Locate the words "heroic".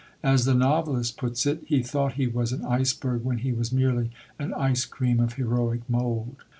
5.33-5.87